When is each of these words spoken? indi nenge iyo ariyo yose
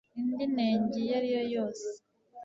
indi 0.19 0.45
nenge 0.55 0.97
iyo 1.03 1.13
ariyo 1.19 1.41
yose 1.55 1.87